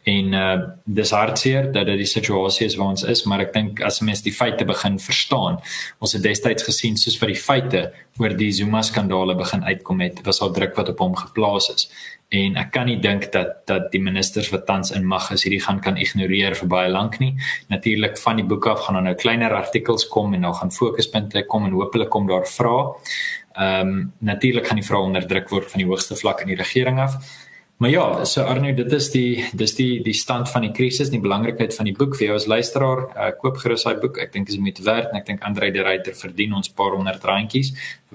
[0.04, 3.82] En uh dis hartseer dat dit die situasie is waar ons is, maar ek dink
[3.84, 5.58] as mense die feite begin verstaan,
[6.00, 7.82] ons het destyds gesien soos vir die feite
[8.18, 11.90] oor die Zuma skandale begin uitkom het, was al druk wat op hom geplaas is.
[12.28, 15.62] En ek kan nie dink dat dat die ministers wat tans in mag is hierdie
[15.64, 17.34] gaan kan ignoreer vir baie lank nie.
[17.72, 21.44] Natuurlik van die boek af gaan dan nou kleiner artikels kom en dan gaan fokuspunte
[21.48, 22.92] kom en hopelik kom daar vrae.
[23.58, 27.00] Ehm um, natuurlik gaan die vrae onderdruk word van die hoogste vlak in die regering
[27.02, 27.18] af.
[27.78, 31.20] Maar ja, so Arno, dit is die dis die die stand van die krisis, die
[31.22, 33.04] belangrikheid van die boek vir jou as luisteraar.
[33.14, 34.18] Uh, koop gerus daai boek.
[34.18, 36.96] Ek dink dit is moeite werd en ek dink Andre de Ruyter verdien ons paar
[36.96, 37.70] honderd randjies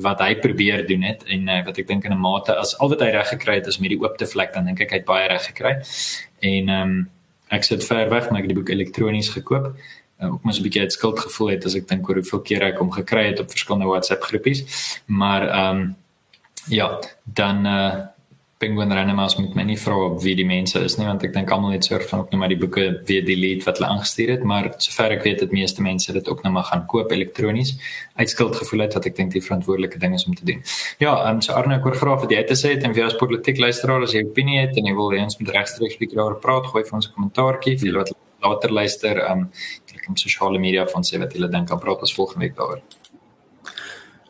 [0.08, 2.92] wat hy probeer doen het en uh, wat ek dink in 'n mate as al
[2.92, 5.08] wat hy reg gekry het is met die oopte vlek dan dink ek hy het
[5.08, 5.74] baie reg gekry.
[6.40, 7.10] En ehm um,
[7.54, 9.76] ek sit ver weg maar ek het die boek elektronies gekoop
[10.32, 12.78] ook mens 'n bietjie uit skuld gevoel het as ek dink oor hoeveel keer ek
[12.78, 14.64] hom gekry het op verskillende WhatsApp groepies.
[15.06, 15.96] Maar ehm um,
[16.68, 18.14] ja, dan uh
[18.64, 21.74] Penguin Renemas met my nie vra wie die mense is nie want ek dink almal
[21.76, 24.70] het surf van ook net maar die boeke weer delete wat hulle aangestuur het maar
[24.86, 27.74] sover ek weet het meeste mense dit ook net maar gaan koop elektronies
[28.22, 30.64] uit skuld gevoel het wat ek dink die verantwoordelike ding is om te doen.
[31.04, 33.10] Ja, ehm um, so Arne ek hoor graag wat jy te sê het en vir
[33.10, 36.22] ons politiek luisteraar as jy opinie het en jy wil hê ons moet regstreeks bietjie
[36.22, 39.48] daaroor praat, gooi vir ons 'n kommentaartjie vir wat later luister, ehm um,
[39.96, 42.82] ek op sosiale media van sê wat hulle dink aan praat ons volgende week daaroor.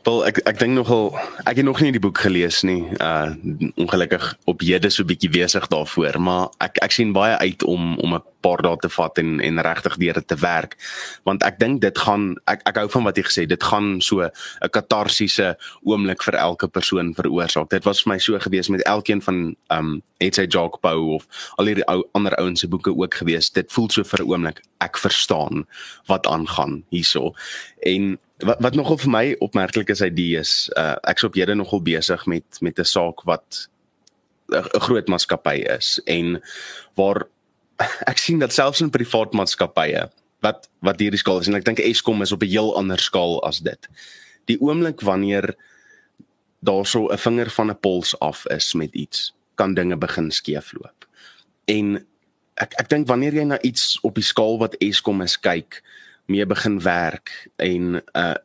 [0.04, 1.13] Wel ek ek dink nogal
[1.48, 2.84] ek het nog nie die boek gelees nie.
[3.00, 3.32] Uh
[3.80, 8.16] ongelukkig op jede so bietjie besig daarvoor, maar ek ek sien baie uit om om
[8.16, 10.76] 'n paar dae te vat en en regtig deur dit te werk.
[11.24, 14.28] Want ek dink dit gaan ek ek hou van wat jy gesê, dit gaan so
[14.28, 17.70] 'n katarsiese oomblik vir elke persoon veroorsaak.
[17.70, 21.66] Dit was vir my so gewees met elkeen van um Etsy Jock Bow of al
[21.66, 23.52] die ou ander ouens se boeke ook gewees.
[23.52, 25.66] Dit voel so vir 'n oomblik ek verstaan
[26.08, 27.34] wat aangaan hierso.
[27.80, 31.56] En wat wat nogal vir my opmerklik is uit die is uh ek's op hede
[31.56, 33.67] nogal besig met met 'n saak wat
[34.51, 36.41] 'n groot maatskappy is en
[36.95, 37.27] waar
[38.12, 40.10] ek sien dat selfs in privaat maatskappye
[40.43, 43.39] wat wat hierdie skaal is en ek dink Eskom is op 'n heel ander skaal
[43.43, 43.89] as dit.
[44.45, 45.56] Die oomblik wanneer
[46.60, 51.08] daar so 'n vinger van 'n pols af is met iets, kan dinge begin skeefloop.
[51.65, 52.06] En
[52.56, 55.84] ek ek dink wanneer jy na iets op die skaal wat Eskom is kyk,
[56.25, 58.36] mee begin werk en uh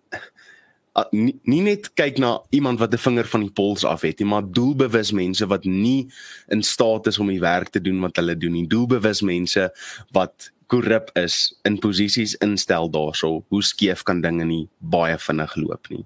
[1.15, 4.29] nie, nie net kyk na iemand wat 'n vinger van die pols af het nie,
[4.29, 6.11] maar doelbewus mense wat nie
[6.49, 8.67] in staat is om die werk te doen wat hulle doen nie.
[8.67, 9.71] Doelbewus mense
[10.11, 13.45] wat korrup is in posisies instel daarso.
[13.49, 16.05] Hoe skeef kan dinge nie baie vinnig loop nie.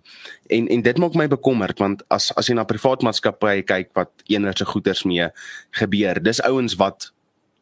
[0.48, 4.10] En en dit maak my bekommerd want as as jy na privaat maatskappye kyk wat
[4.26, 5.28] enerse goederes mee
[5.70, 7.12] gebeur, dis ouens wat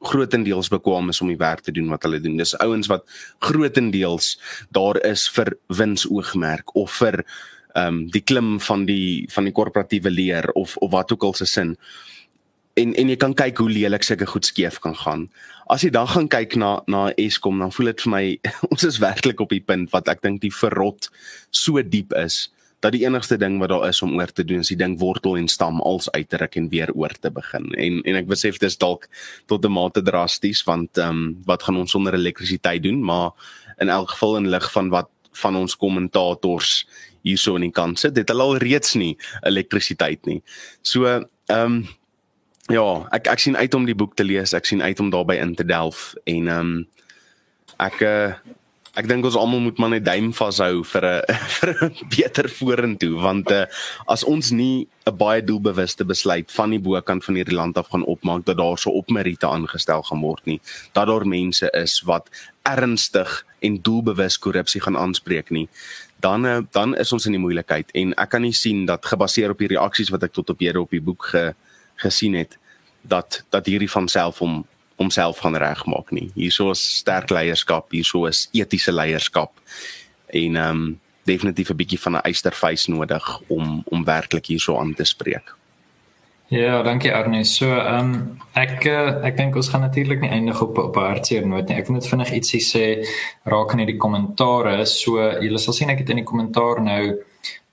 [0.01, 2.39] grootendeels bekwam is om die werk te doen wat hulle doen.
[2.41, 3.05] Dis ouens wat
[3.45, 4.35] grootendeels
[4.73, 7.25] daar is vir winsoogmerk of vir
[7.71, 11.35] ehm um, die klim van die van die korporatiewe leer of of wat ook al
[11.35, 11.77] se sin.
[12.75, 15.29] En en jy kan kyk hoe lelik sulke goed skeef kan gaan.
[15.71, 18.25] As jy dan gaan kyk na na Eskom, dan voel dit vir my
[18.73, 21.11] ons is werklik op die punt wat ek dink die verrot
[21.51, 22.49] so diep is
[22.81, 25.37] dat die enigste ding wat daar is om oor te doen is die ding wortel
[25.37, 27.69] en stam als uitruk en weer oor te begin.
[27.77, 29.07] En en ek besef dis dalk
[29.47, 33.05] tot 'n mate drasties want ehm um, wat gaan ons sonder elektrisiteit doen?
[33.05, 33.31] Maar
[33.79, 36.87] in elk geval in lig van wat van ons kommentators
[37.23, 40.43] hierso in die kant sit, het hulle al reeds nie elektrisiteit nie.
[40.83, 41.89] So ehm um,
[42.71, 44.55] ja, ek ek sien uit om die boek te lees.
[44.55, 46.89] Ek sien uit om daarbey in te delf en ehm um,
[47.81, 48.33] ek uh,
[49.01, 53.15] ek dink ons almal moet maar net duim vashou vir 'n vir 'n beter vorentoe
[53.21, 53.65] want uh,
[54.07, 58.05] as ons nie 'n baie doelbewuste besluit van die bokant van hierdie land af gaan
[58.05, 60.61] opmaak dat daar so opmeriete aangestel gaan word nie
[60.93, 62.29] dat daar mense is wat
[62.63, 65.69] ernstig en doelbewus korrupsie gaan aanspreek nie
[66.21, 67.91] dan uh, dan is ons in die moeilikheid.
[67.97, 70.81] En ek kan nie sien dat gebaseer op die reaksies wat ek tot op hede
[70.81, 71.45] op die boek ge,
[72.05, 72.59] gesien het
[73.03, 74.61] dat dat hierdie van self om
[75.01, 76.29] homself gaan regmaak nie.
[76.37, 79.57] Hierso is sterk leierskap, hierso is etiese leierskap
[80.29, 84.95] en ehm um, definitief 'n bietjie van 'n eysterfys nodig om om werklik hierso aan
[84.95, 85.57] te spreek.
[86.51, 87.45] Ja, dankie Arnie.
[87.45, 91.47] So, ehm um, ek uh, ek dink ons gaan natuurlik nie eindig op op hartseer
[91.47, 91.77] noot nie.
[91.79, 92.87] Ek wil net vinnig ietsie sê
[93.47, 94.85] raak aan hierdie kommentare.
[94.87, 97.03] So, julle sal sien ek het in die kommentaar nou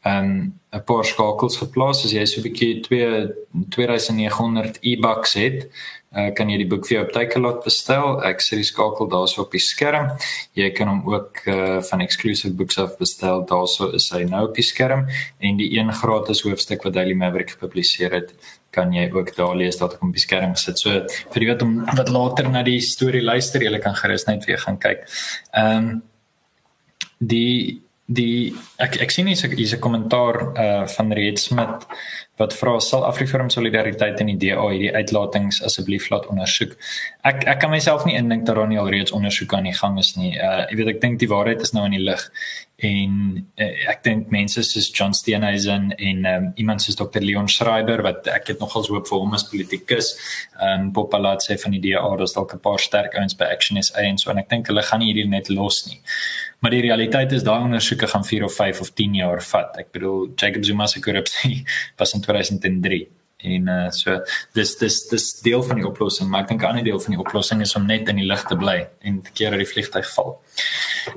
[0.08, 3.34] um, 'n paar skakels geplaas as jy so 'n bietjie 2
[3.70, 5.70] 2900 e-bucks het
[6.16, 8.18] uh, kan jy die boek vir jou op Takealot bestel.
[8.28, 10.12] Ek sit die skakel daarso op die skerm.
[10.58, 13.44] Jy kan hom ook uh, van exclusive books af bestel.
[13.50, 15.08] Daarso is hy nou op die skerm
[15.40, 18.34] en die een gratis hoofstuk wat Daily Maverick gepubliseer het
[18.76, 20.80] kan jy ook daar lees dat ek op die skerm gesit.
[20.80, 20.92] So
[21.34, 24.62] vir die wat om wat later na die storie luister, jy kan gerus net weer
[24.62, 25.08] gaan kyk.
[25.54, 25.98] Ehm um,
[27.18, 31.88] die die ek ek sien hier's 'n kommentaar uh van Reed Smit
[32.38, 36.76] wat vra sal Afriforum solidariteit in die DA hierdie uitlatings asseblief laat ondersoek.
[37.26, 40.14] Ek ek kan myself nie indink dat daar nie alreeds ondersoek aan die gang is
[40.20, 40.36] nie.
[40.38, 42.24] Uh ek weet ek dink die waarheid is nou in die lig
[42.78, 43.14] en
[43.58, 48.30] uh, ek dink mense soos John Steenhuisen en um, iemand soos Dr Leon Schreiber wat
[48.30, 50.14] ek het nogals hoop vir hom as politikus.
[50.62, 54.06] Um Popalat sê van die DA daar's dalk 'n paar sterk ouens by Action SA
[54.06, 56.02] en so en ek dink hulle gaan hierdie net los nie.
[56.60, 59.76] Maar die realiteit is daai ondersoeke gaan 4 of 5 of 10 jaar vat.
[59.78, 61.66] Ek bedoel Jacob Zuma se korrupsie
[62.00, 63.06] was in 2003
[63.38, 64.16] en uh, so
[64.58, 67.22] dis dis dis deel van die oplossing, maar ek dink 'n ander deel van die
[67.22, 70.10] oplossing is om net in die lig te bly en te keer dat die vliegtyg
[70.16, 70.42] val.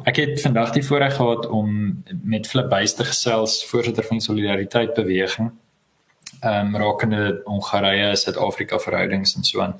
[0.05, 4.95] Ek het vandag die voorreg gehad om met Flip Buys te gesels, voorsitter van Solidariteit
[4.95, 5.51] beweging
[6.41, 9.75] ehm um, rakende Hongarye, Suid-Afrika verhoudings en so aan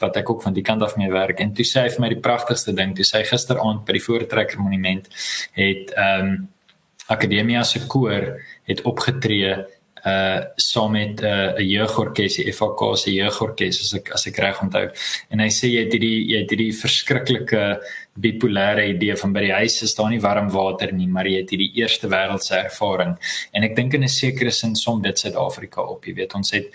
[0.00, 2.08] wat ek ook van die kant af mee werk en toe sê hy vir my
[2.08, 5.08] die pragtigste ding, toe sê hy gisteraand by die Voortrekker Monument
[5.52, 6.36] het ehm um,
[7.06, 8.24] Akademia se koor
[8.66, 9.52] het opgetree
[10.04, 14.62] uh saam met 'n uh, jeugorkes, die FK se jeugorkes as ek as ek reg
[14.62, 14.90] onthou.
[15.30, 17.80] En hy sê jy het hierdie jy het hierdie verskriklike
[18.16, 21.50] bipolêre idee van by die huis is daar nie warm water nie, maar jy het
[21.50, 23.16] hierdie eerste wêreldse ervaring.
[23.52, 26.66] En ek dink in 'n sekere sin som dit Suid-Afrika op, jy weet, ons het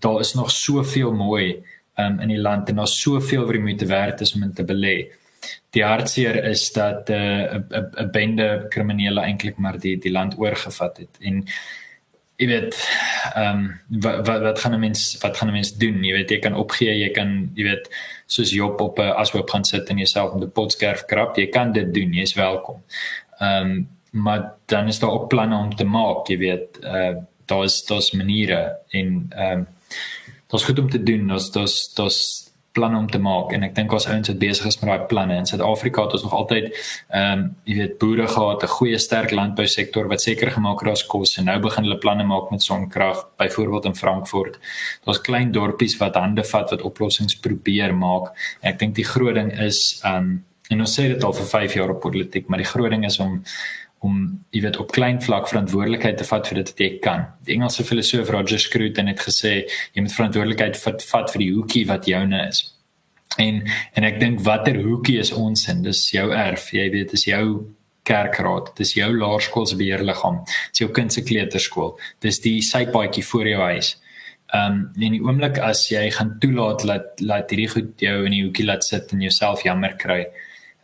[0.00, 1.62] daar is nog soveel mooi
[1.98, 4.64] um, in die land en daar's soveel wat jy moet werd is om in te
[4.64, 4.96] belê.
[5.70, 10.96] Die hartseer is dat 'n uh, 'n bende kriminele eintlik maar die die land oorgevat
[10.98, 11.46] het en
[12.38, 12.76] jy weet
[13.34, 13.62] ehm um,
[14.02, 16.04] wat wat wat gaan 'n mens wat gaan 'n mens doen?
[16.04, 17.90] Jy weet jy kan opgee jy kan jy weet
[18.26, 21.72] soos Job op 'n ashoop gaan sit en jouself in die potskerf krap jy kan
[21.72, 22.82] dit doen jy's welkom.
[23.38, 27.84] Ehm um, maar dan is daar ook planne om te maak jy weet uh, daar's
[27.86, 29.66] daar's maniere en ehm um,
[30.46, 32.47] daar's goed om te doen daar's daar's daar's
[32.78, 33.52] planne om te maak.
[33.56, 35.36] En ek dink ons ouens het besig is met daai planne.
[35.42, 39.34] In Suid-Afrika het ons nog altyd ehm um, jy weet boere gehad 'n goeie sterk
[39.38, 41.36] landbou sektor wat seker gemaak het daar's kos.
[41.38, 44.58] En nou begin hulle planne maak met sonkrag byvoorbeeld in Frankfurt.
[45.04, 48.32] Daar's klein dorpies wat hande vat wat oplossings probeer maak.
[48.60, 51.46] En ek dink die groot ding is ehm um, en ons sê dit al vir
[51.46, 53.42] 5 jaar op politiek maar die groot ding is om
[54.06, 54.18] om
[54.54, 57.24] jy weet op klein vlak verantwoordelikheid te vat vir dit wat jy kan.
[57.46, 61.86] Die Engelse filosoof Roger Scruton het gesê jy moet verantwoordelikheid vat, vat vir die hoekie
[61.88, 62.62] wat joune is.
[63.38, 63.62] En
[63.98, 65.82] en ek dink watter hoekie is ons in?
[65.86, 67.44] Dis jou erf, jy weet, dis jou
[68.08, 73.96] kerkraad, dis jou laerskoolsbeheerliggaam, dis jou kind se kleuterskool, dis die sypaadjie voor jou huis.
[74.48, 78.32] Ehm um, in die oomblik as jy gaan toelaat dat laat hierdie goed jou in
[78.32, 80.22] die hoekie laat sit en jouself jammer kry,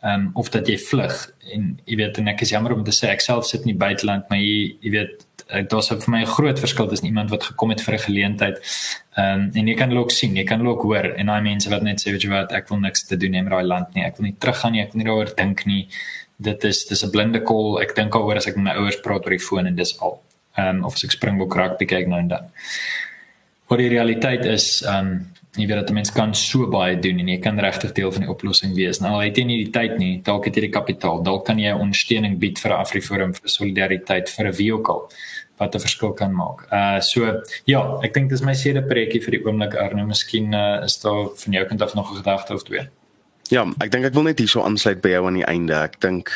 [0.03, 1.15] ehm um, of dat jy vlug
[1.53, 3.83] en jy weet en ek is jammer om te sê ek self sit in die
[3.85, 5.25] buiteland maar jy jy weet
[5.69, 8.57] daar's vir my 'n groot verskil tussen iemand wat gekom het vir 'n geleentheid
[9.17, 11.83] ehm um, en jy kan ook sien jy kan ook hoor en daai mense wat
[11.83, 14.03] net sê weet jy wat ek wil niks te doen hê met daai land nie
[14.03, 15.87] ek wil nie teruggaan nie ek wil nie daaroor dink nie.
[16.37, 19.23] Dit is dis 'n blinde kol ek dink daaroor as ek met my ouers praat
[19.23, 20.21] oor die foon en dis al.
[20.57, 22.45] Ehm um, of as ek Springbok rugby kyk nou en dan.
[23.67, 27.19] Wat die realiteit is ehm um, jy weet dat 'n mens kan so baie doen
[27.19, 28.99] en jy kan regtig deel van die oplossing wees.
[28.99, 31.71] Nou het jy nie die tyd nie, dalk het jy die kapitaal, dalk kan jy
[31.71, 35.09] ondersteuning bied vir Afriforum vir solidariteit vir 'n vehikel
[35.57, 36.67] wat 'n verskil kan maak.
[36.71, 40.83] Uh so ja, ek dink dis my sede preekie vir die oomblik Arno, miskien uh,
[40.83, 42.89] is daar van jou kant af nog 'n gedagte of twee.
[43.49, 45.73] Ja, ek dink ek wil net hierso aansluit by jou aan die einde.
[45.73, 46.31] Ek dink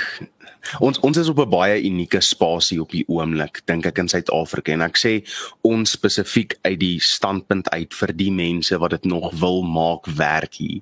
[0.80, 4.72] ons ons is op 'n baie unieke spasie op die oomblik dink ek in Suid-Afrika
[4.72, 5.14] en ek sê
[5.62, 10.54] ons spesifiek uit die standpunt uit vir die mense wat dit nog wil maak werk
[10.54, 10.82] hier.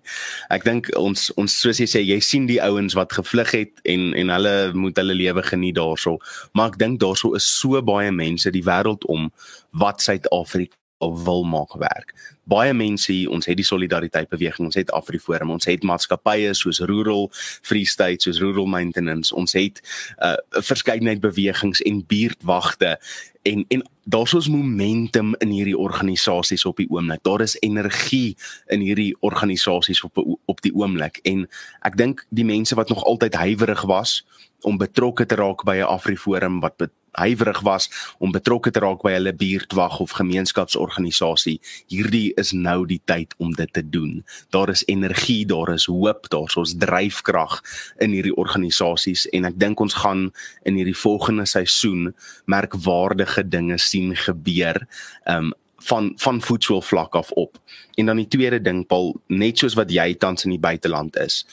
[0.50, 4.14] Ek dink ons ons soos jy sê jy sien die ouens wat gevlug het en
[4.14, 6.18] en hulle moet hulle lewe geniet daarso,
[6.54, 9.32] maar ek dink daarso is so baie mense die wêreld om
[9.72, 12.14] wat Suid-Afrika wil maak werk.
[12.44, 16.80] Baie mense hier, ons het die solidariteit beweging, ons het Afriforum, ons het maatskappye soos
[16.80, 17.28] Rural
[17.62, 22.98] Free State, soos Rural Maintenance, ons het 'n uh, verskeidenheid bewegings en buurtwagte
[23.44, 27.24] en en daar's ons momentum in hierdie organisasies op die oomblik.
[27.24, 28.36] Daar is energie
[28.68, 31.48] in hierdie organisasies op op die oomblik en
[31.82, 34.26] ek dink die mense wat nog altyd huiwerig was
[34.62, 37.90] om betrokke te raak by 'n Afriforum wat huiwerig was
[38.24, 41.58] om betrokke te raak by hulle buurtwag of gemeenskapsorganisasie.
[41.92, 44.24] Hierdie is nou die tyd om dit te doen.
[44.56, 47.60] Daar is energie, daar is hoop, daar's ons dryfkrag
[48.04, 50.28] in hierdie organisasies en ek dink ons gaan
[50.68, 52.12] in hierdie volgende seisoen
[52.46, 54.86] merkwaardige dinge sien gebeur.
[55.26, 55.54] Um
[55.88, 57.60] van van voetsoel vlak af op.
[57.96, 61.44] En dan die tweede ding Paul, net soos wat jy tans in die buiteland is,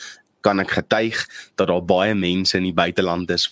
[0.41, 1.21] kan ek getuig
[1.61, 3.51] dat daar baie mense in die buiteland is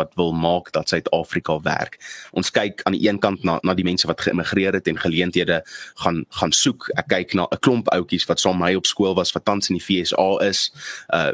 [0.00, 1.98] wat wil maak dat Suid-Afrika werk.
[2.32, 5.60] Ons kyk aan die een kant na na die mense wat geïmigreer het en geleenthede
[6.02, 6.88] gaan gaan soek.
[6.96, 9.78] Ek kyk na 'n klomp ouetjies wat saam my op skool was wat tans in
[9.78, 10.72] die FSA is,
[11.14, 11.32] uh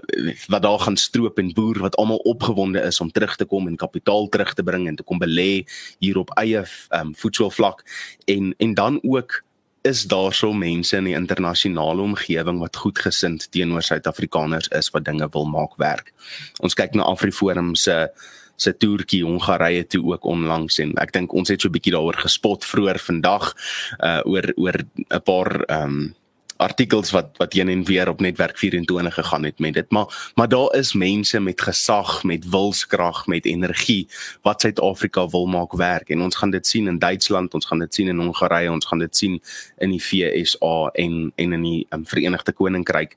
[0.49, 3.77] wat daar gaan stroop en boer wat almal opgewonde is om terug te kom en
[3.77, 5.65] kapitaal terug te bring en te kom belê
[5.99, 7.85] hier op eie um, voedselvlak
[8.25, 9.43] en en dan ook
[9.87, 15.29] is daar so mense in die internasionale omgewing wat goedgesind teenoor Suid-Afrikaners is wat dinge
[15.33, 16.13] wil maak werk.
[16.61, 21.33] Ons kyk na Afriforum se uh, se toertjie Hongarye toe ook onlangs en ek dink
[21.33, 23.55] ons het so 'n bietjie daaroor gespot vroeër vandag
[24.01, 26.15] uh oor oor 'n paar ehm um,
[26.57, 29.91] artikels wat wat heen en weer op netwerk 24 gegaan het met dit.
[29.91, 34.09] Maar maar daar is mense met gesag met wilskrag met energie
[34.43, 36.09] wat Suid-Afrika wil maak werk.
[36.09, 38.99] En ons gaan dit sien in Duitsland ons gaan dit sien in Hongarye ons gaan
[38.99, 39.43] dit sien
[39.79, 43.17] in die FSA en en in die um, Verenigde Koninkryk.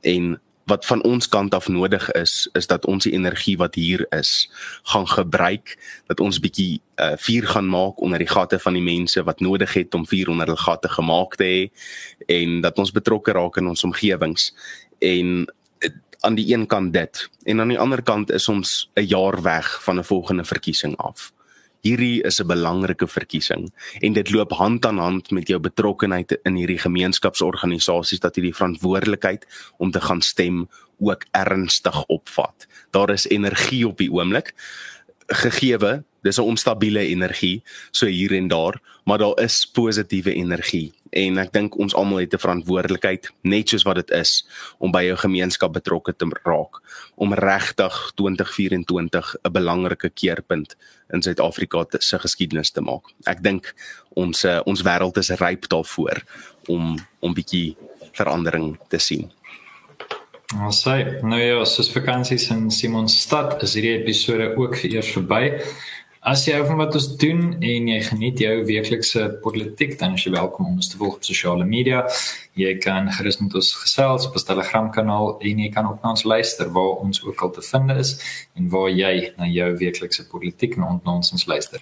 [0.00, 4.04] En wat van ons kant af nodig is is dat ons die energie wat hier
[4.14, 4.50] is
[4.92, 5.76] gaan gebruik
[6.06, 9.72] dat ons bietjie uh, vuur gaan maak onder die gatte van die mense wat nodig
[9.74, 11.62] het om vuur onder hulle gatte gemaak te hê
[12.40, 14.52] en dat ons betrokke raak in ons omgewings.
[14.98, 19.06] En uh, aan die een kant dit en aan die ander kant is ons 'n
[19.06, 21.32] jaar weg van 'n volgende verkiesing af
[21.86, 26.54] hierdie is 'n belangrike verkiesing en dit loop hand aan hand met jou betrokkenheid in
[26.54, 29.46] hierdie gemeenskapsorganisasies dat jy die verantwoordelikheid
[29.78, 32.66] om te gaan stem ook ernstig opvat.
[32.90, 34.54] Daar is energie op die oomblik
[35.26, 41.38] gegeewe, dis 'n onstabiele energie so hier en daar, maar daar is positiewe energie en
[41.40, 44.44] ek dink ons almal het 'n verantwoordelikheid net soos wat dit is
[44.78, 46.80] om by jou gemeenskap betrokke te raak
[47.16, 50.76] om regtig 2024 'n belangrike keerpunt
[51.12, 53.04] in Suid-Afrika se geskiedenis te maak.
[53.24, 53.74] Ek dink
[54.14, 56.22] ons eh, ons wêreld is ryp daarvoor
[56.66, 57.76] om om bietjie
[58.12, 59.30] verandering te sien.
[60.56, 65.60] Ons sê nou ja, soos vakansies in Simonstad is hierdie episode ook vir eers verby.
[66.28, 70.26] As jy hou van wat ons doen en jy geniet jou weeklikse politiek, dan is
[70.26, 72.02] jy welkom om ons te volg op sosiale media.
[72.58, 76.12] Jy kan gerus met ons gesels op ons Telegram kanaal en jy kan ook na
[76.12, 78.12] ons luister waar ons ook al te vind is
[78.60, 81.80] en waar jy na jou weeklikse politiek en ontnonsens luister.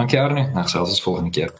[0.00, 1.52] Dankie Arne, na gesels ons volgende keer.